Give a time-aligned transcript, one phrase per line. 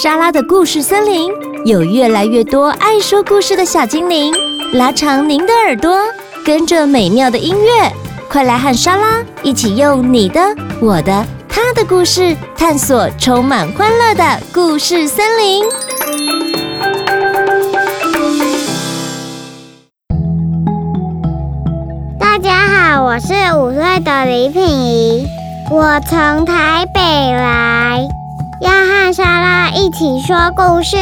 [0.00, 1.28] 莎拉的故事森林
[1.64, 4.32] 有越来越多爱说故事的小精灵，
[4.74, 5.98] 拉长您的耳朵，
[6.44, 7.92] 跟着美妙的音乐，
[8.30, 10.40] 快来和莎拉一起用你的、
[10.80, 15.64] 我的、他的故事，探索充满欢乐的故事森林。
[22.20, 25.26] 大家好，我是五岁的李品仪，
[25.72, 28.08] 我从台北来。
[28.60, 30.96] 要和莎拉一起说故事。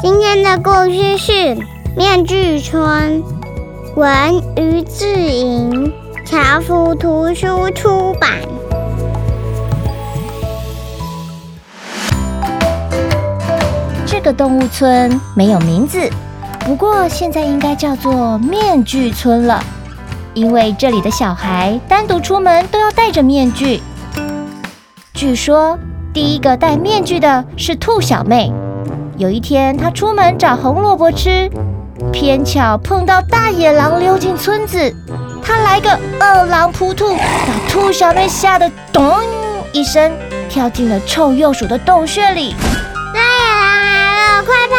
[0.00, 1.32] 今天的故事是
[1.96, 3.20] 《面具村》，
[3.96, 5.92] 文于志莹，
[6.24, 8.38] 樵夫图书出版。
[14.06, 16.08] 这个动物村没有名字，
[16.60, 19.60] 不过现在应该叫做面具村了，
[20.32, 23.82] 因为这里的小孩单独出门都要戴着面具。
[25.12, 25.76] 据说。
[26.12, 28.52] 第一个戴面具的是兔小妹。
[29.16, 31.50] 有一天，她出门找红萝卜吃，
[32.12, 34.94] 偏巧碰到大野狼溜进村子。
[35.44, 39.18] 他来个二狼扑兔，把兔小妹吓得咚
[39.72, 40.12] 一声，
[40.48, 42.54] 跳进了臭鼬鼠的洞穴里。
[43.12, 44.76] 大野狼来了，快跑！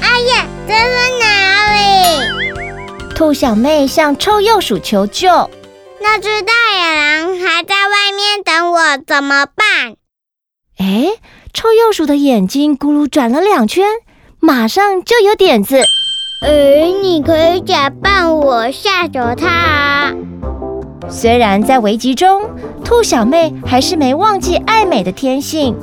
[0.00, 0.88] 哎呀，这是
[1.20, 1.26] 哪
[1.76, 3.14] 里？
[3.14, 5.48] 兔小妹向臭鼬鼠求救。
[6.02, 9.96] 那只大野狼还在外面等我，怎么办？
[10.78, 11.12] 哎，
[11.52, 13.84] 臭鼬鼠的眼睛咕噜转了两圈，
[14.40, 15.76] 马上就有点子。
[16.42, 20.14] 哎，你可以假扮我吓走它啊。
[21.10, 22.50] 虽然在危急中，
[22.82, 25.76] 兔小妹还是没忘记爱美的天性。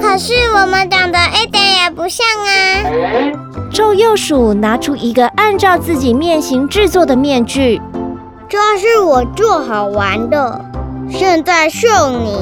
[0.00, 3.68] 可是我们长得一点也不像啊！
[3.70, 7.80] 臭鼬鼠拿出一个按照自己面型制作的面具。
[8.52, 10.60] 这是我做好玩的，
[11.08, 12.36] 现在送你，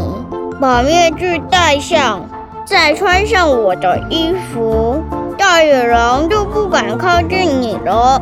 [0.60, 2.28] 把面具戴上，
[2.64, 5.04] 再穿上我的衣服，
[5.38, 8.20] 大野狼就不敢靠近你了。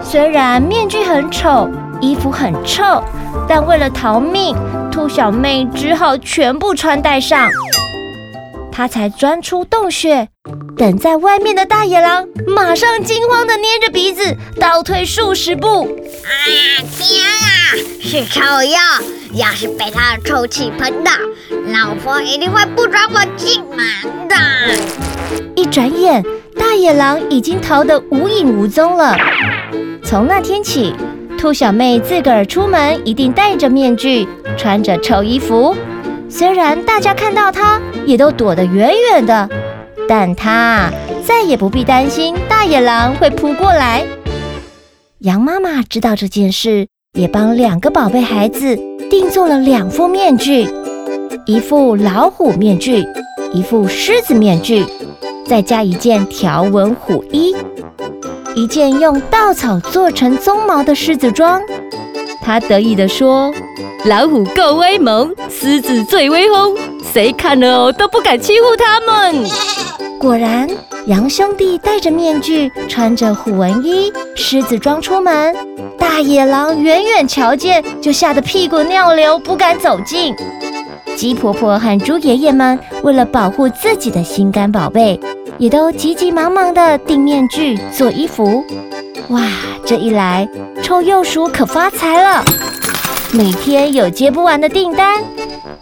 [0.00, 1.68] 虽然面具很丑，
[2.00, 3.04] 衣服很臭，
[3.46, 4.56] 但为了逃命，
[4.90, 7.50] 兔小妹只好全部穿戴上。
[8.70, 10.28] 她才钻出洞穴，
[10.76, 15.82] 等在外面的大野狼马上惊慌的捏着鼻子倒退数十步。
[16.24, 16.30] 啊
[16.98, 18.78] 天啊，是臭鼬！
[19.34, 21.12] 要是被它的臭气喷到，
[21.72, 24.36] 老婆一定会不准我进门的。
[25.54, 26.24] 一转眼，
[26.58, 29.16] 大野狼已经逃得无影无踪了。
[30.02, 30.94] 从那天起，
[31.38, 35.76] 兔小妹自个儿出门一定戴着面具，穿着臭衣服。
[36.28, 39.48] 虽然大家看到她也都躲得远远的，
[40.08, 40.90] 但他
[41.26, 44.04] 再也不必担心大野狼会扑过来。
[45.20, 46.86] 羊妈妈知道这件事，
[47.18, 48.76] 也帮两个宝贝孩子
[49.10, 50.68] 定做了两副面具：
[51.46, 53.04] 一副老虎面具，
[53.52, 54.84] 一副狮子面具，
[55.46, 57.54] 再加一件条纹虎衣，
[58.54, 61.62] 一件用稻草做成鬃毛的狮子装。
[62.40, 63.52] 他得意地说。
[64.04, 66.76] 老虎够威猛，狮子最威风，
[67.12, 69.46] 谁看了都不敢欺负他们。
[70.18, 70.68] 果然，
[71.06, 75.54] 羊兄弟戴着面具，穿着虎纹衣、狮子装出门，
[75.98, 80.34] 大野狼远远瞧见就吓得屁滚尿流，不敢走近。
[81.16, 85.18] 鸡婆婆和猪爷爷们为了保护自己的心肝宝贝，
[85.58, 88.64] 也都急急忙忙地订面具、做衣服。
[89.28, 89.42] 哇，
[89.84, 90.48] 这一来，
[90.82, 92.44] 臭鼬鼠可发财了。
[93.32, 95.22] 每天有接不完的订单，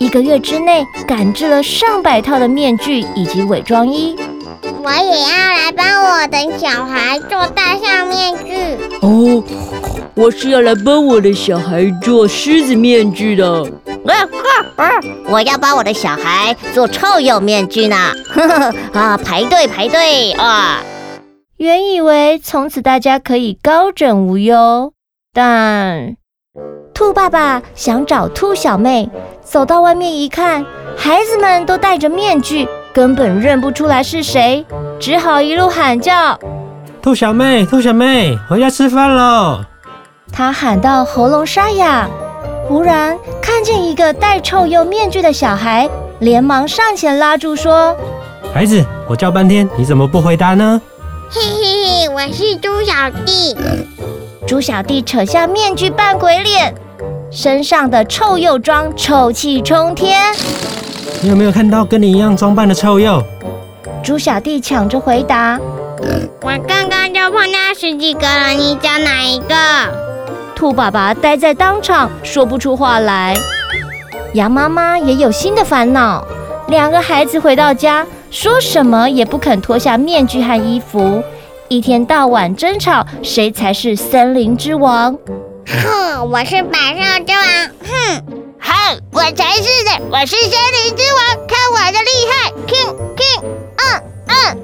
[0.01, 4.17] 一个月之内赶制了上百套的面具以及伪装衣。
[4.83, 8.79] 我也要来帮我的小孩做大象面具。
[9.03, 9.45] 哦，
[10.15, 13.63] 我是要来帮我的小孩做狮子面具的。
[14.07, 14.91] 啊啊啊！
[15.29, 17.97] 我要帮我的小孩做臭鼬面具呢。
[18.27, 20.83] 呵 呵啊，排队排队啊！
[21.59, 24.95] 原以为从此大家可以高枕无忧，
[25.35, 26.17] 但……
[27.01, 29.09] 兔爸爸想找兔小妹，
[29.43, 30.63] 走到外面一看，
[30.95, 34.67] 孩子们都戴着面具，根本认不出来是谁，
[35.01, 36.39] 只好一路喊叫
[37.01, 39.61] ：“兔小妹，兔小妹，回家吃饭喽！”
[40.31, 42.07] 他喊到喉咙沙哑，
[42.69, 45.89] 忽然看见一个戴臭鼬面具的小孩，
[46.19, 47.97] 连忙上前拉住说
[48.53, 50.79] ：“孩子，我叫半天，你怎么不回答呢
[51.33, 52.93] ？”“嘿嘿嘿，我是猪小
[53.25, 53.57] 弟。”
[54.47, 56.75] 猪小弟扯下面具扮鬼脸。
[57.31, 60.35] 身上的臭鼬装臭气冲天，
[61.23, 63.23] 你有没有看到跟你一样装扮的臭鼬？
[64.03, 65.57] 猪小弟抢着回答
[66.43, 69.55] ：“我刚刚就碰到十几个了，你讲哪一个？”
[70.57, 73.37] 兔爸爸呆在当场，说不出话来。
[74.35, 76.27] 羊妈妈也有新的烦恼，
[76.67, 81.23] 两个孩子回到家，说什么也不肯脱下面具和衣服，
[81.69, 85.17] 一天到晚争吵谁才是森林之王。
[85.71, 87.45] 哼，我是百兽之王。
[87.87, 88.25] 哼，
[88.59, 92.51] 哼，我才是的，我是森林之王，看我的厉害。
[92.67, 93.45] King King，
[93.77, 94.59] 嗯嗯。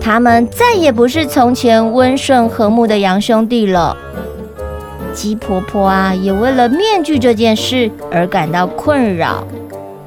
[0.00, 3.96] 他们再也不是从前温顺和睦的羊兄弟了。
[5.14, 9.46] 鸡婆婆啊，也为了面具这件事而感到困扰。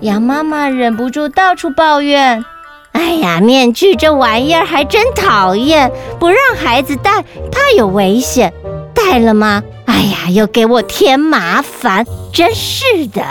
[0.01, 2.43] 羊妈妈忍不住到处抱怨
[2.91, 5.89] ：“哎呀，面具这玩意儿还真讨厌，
[6.19, 8.51] 不让孩子戴，怕有危险。
[8.93, 9.63] 戴了吗？
[9.95, 13.23] 哎呀，又给我添麻烦，真是的。”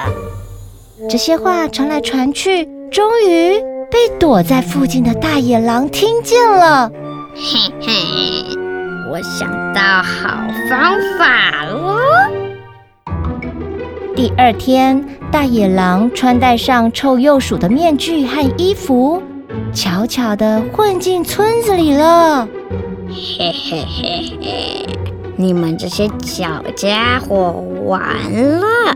[1.10, 3.58] 这些话传来传去，终于
[3.90, 6.90] 被躲在附近的大野狼听见了。
[7.34, 7.92] 嘿嘿。
[9.12, 10.30] 我想到好
[10.68, 12.00] 方法了。
[14.16, 19.22] 第二天，大野狼穿戴上臭鼬鼠的面具和衣服，
[19.72, 22.48] 悄悄地混进村子里了。
[23.10, 24.86] 嘿嘿嘿嘿，
[25.36, 27.52] 你们这些小家伙
[27.84, 28.00] 完
[28.60, 28.94] 了！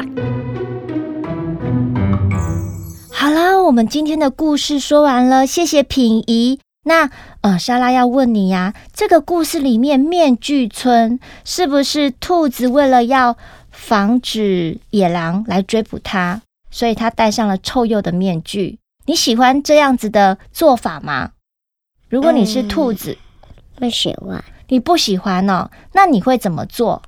[3.10, 6.60] 好了，我们今天的故事说完了，谢谢品仪。
[6.84, 13.36] 那呃，莎拉要问你呀，这个故事里面面具村是不是兔子为了要
[13.70, 16.40] 防止野狼来追捕它，
[16.70, 18.78] 所以它戴上了臭鼬的面具？
[19.06, 21.32] 你喜欢这样子的做法吗？
[22.08, 24.42] 如果你是兔子，嗯、不喜欢。
[24.68, 25.70] 你不喜欢哦？
[25.92, 27.02] 那你会怎么做？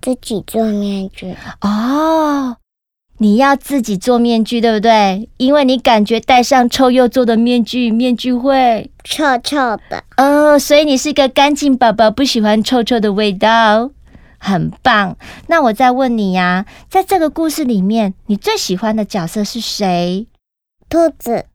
[0.00, 2.56] 自己做面具哦。
[3.18, 5.28] 你要自己做面具，对不对？
[5.36, 9.56] 因为你感觉戴上臭鼬做的面具，面具会臭臭
[9.88, 10.02] 的。
[10.16, 13.90] 哦，所以你是个干净宝宝，不喜欢臭臭的味道，
[14.38, 15.16] 很棒。
[15.46, 20.26] 那我再问你呀，在这个故事里面，你最喜欢的角色是谁？
[20.88, 21.46] 兔子。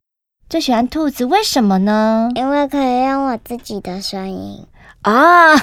[0.47, 2.29] 最喜欢兔子，为什么呢？
[2.35, 4.65] 因为可以用我自己的声音。
[5.03, 5.59] 啊、哦，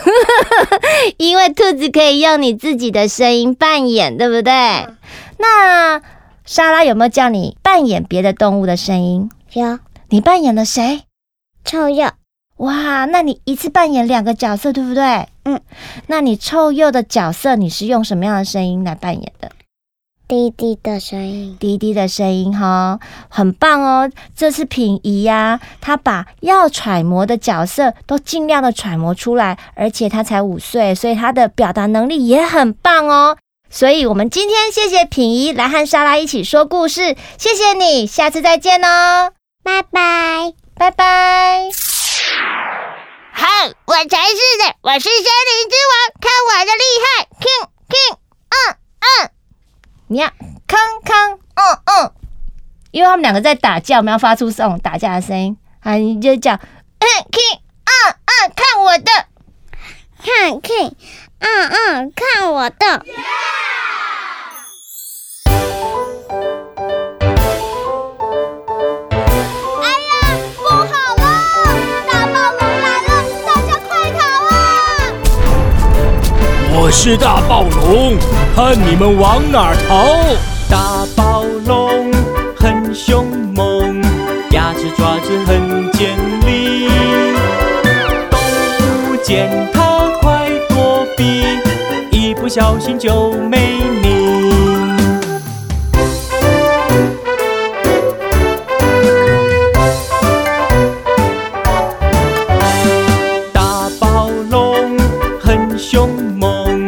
[1.18, 4.52] 因为兔子可以用你自己的声音扮演，对不对？
[4.52, 4.96] 嗯
[5.38, 6.00] 那
[6.44, 9.30] 莎拉有没有叫你扮演别的动物的声音？
[9.52, 9.78] 有。
[10.10, 11.02] 你扮演了谁？
[11.64, 12.12] 臭鼬。
[12.58, 15.26] 哇，那你一次扮演两个角色，对不对？
[15.44, 15.60] 嗯。
[16.06, 19.50] 那你臭鼬的角色，你是用什么样的声音来扮演的？
[20.26, 21.56] 低低的声音。
[21.60, 22.98] 滴滴的声音哈，
[23.28, 24.10] 很棒哦。
[24.34, 33.36] 这次品仪呀，他把要揣摩的角色都尽量的揣摩出来，而且他才五岁，所以他的表达能力也很棒哦。
[33.70, 39.32] 所以，我们今天谢谢品仪来和莎拉一起说故事，谢谢你，下次再见哦，
[39.64, 41.68] 拜拜，拜拜。
[43.32, 43.46] 好，
[43.86, 48.16] 我才是的，我是森林之王，看我的厉害，king king，
[48.48, 48.54] 嗯
[49.00, 49.30] 嗯，
[50.06, 50.32] 你呀，
[50.68, 52.12] 康康，嗯嗯，
[52.94, 56.56] 因为他们两个在打架，我们要发出这种打架的声音，啊，你就讲，
[57.00, 59.10] 嗯，king，嗯嗯，看我的，
[60.22, 60.92] 看 king，
[61.40, 62.76] 嗯嗯，看我的。
[62.86, 63.24] Yeah!
[76.76, 78.16] 我是大暴龙，
[78.54, 80.53] 看你们往哪儿逃！
[89.24, 91.44] 见它快躲避
[92.10, 94.50] 一不小心就没命
[103.50, 104.98] 大暴龙
[105.40, 106.86] 很凶猛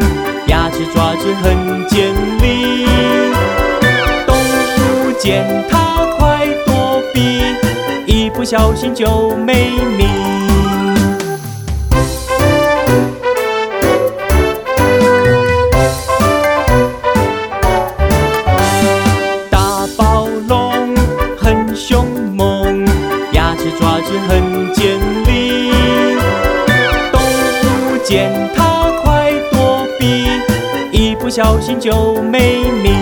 [0.48, 2.12] 牙齿爪子很尖
[2.42, 2.84] 利。
[4.26, 7.40] 动物见它快躲避
[8.04, 10.45] 一不小心就没命
[21.88, 22.84] 凶猛，
[23.30, 25.70] 牙齿爪子很尖利，
[27.12, 30.26] 动物见它快躲避，
[30.90, 32.92] 一不小心就没命。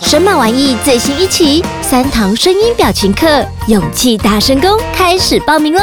[0.00, 1.62] 神马玩意最新一期
[1.94, 5.80] 三堂声音表情课，勇气大声功开始报名喽！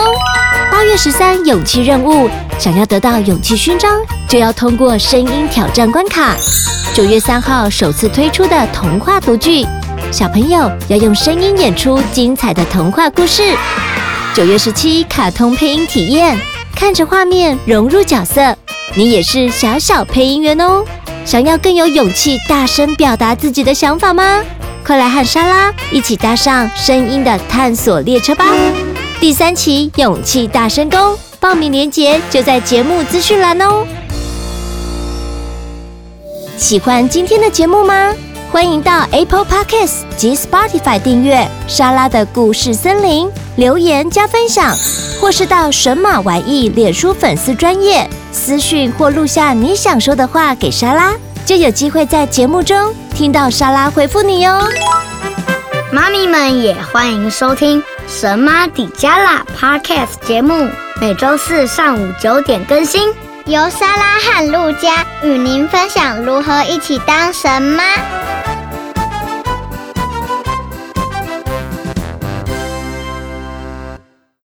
[0.69, 6.35] 八月十三勇气任务，想要得到勇气勋章，就要通过声音挑战关卡。
[6.93, 9.65] 九月三号首次推出的童话读剧，
[10.11, 13.43] 小朋友要用声音演出精彩的童话故事。
[14.35, 16.37] 九月十七卡通配音体验。
[16.75, 18.53] 看着画面融入角色，
[18.95, 20.83] 你也是小小配音员哦。
[21.23, 24.43] 想要更有勇气大声表达自己的想法吗？
[24.85, 28.45] 快来和莎拉一起搭上声音的探索列车吧！
[29.19, 33.85] 第三期勇气大声公，报名链接就在节目资讯栏哦。
[36.57, 38.13] 喜欢今天的节目吗？
[38.51, 44.75] 欢迎到 Apple Podcasts 及 Spotify 订阅莎拉的故事森林，留言加分享，
[45.21, 51.13] 或是到神马玩意脸书粉丝专页私讯或录下你想说的话给莎拉，
[51.45, 54.67] 就有机会在节目中听到莎拉回复你哦。
[55.91, 60.69] 妈咪们也欢迎收听神妈底加拉 Podcast 节目，
[60.99, 63.13] 每周四上午九点更新，
[63.45, 67.83] 由莎拉和露佳与您分享如何一起当神妈。